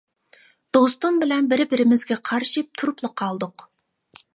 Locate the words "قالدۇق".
3.23-3.69